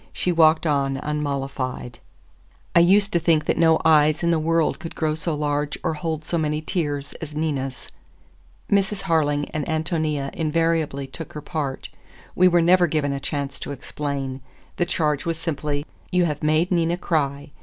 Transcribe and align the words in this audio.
She 0.11 0.31
walked 0.31 0.65
on 0.65 0.97
unmollified. 0.97 1.99
I 2.75 2.79
used 2.79 3.13
to 3.13 3.19
think 3.19 3.45
that 3.45 3.55
no 3.59 3.79
eyes 3.85 4.23
in 4.23 4.31
the 4.31 4.39
world 4.39 4.79
could 4.79 4.95
grow 4.95 5.13
so 5.13 5.35
large 5.35 5.77
or 5.83 5.93
hold 5.93 6.25
so 6.25 6.39
many 6.39 6.59
tears 6.59 7.13
as 7.21 7.35
Nina's. 7.35 7.91
Mrs. 8.71 9.03
Harling 9.03 9.47
and 9.53 9.63
Ántonia 9.67 10.33
invariably 10.33 11.05
took 11.05 11.33
her 11.33 11.41
part. 11.43 11.89
We 12.35 12.47
were 12.47 12.63
never 12.63 12.87
given 12.87 13.13
a 13.13 13.19
chance 13.19 13.59
to 13.59 13.71
explain. 13.71 14.41
The 14.77 14.87
charge 14.87 15.27
was 15.27 15.37
simply: 15.37 15.85
"You 16.11 16.25
have 16.25 16.41
made 16.41 16.71
Nina 16.71 16.97
cry. 16.97 17.51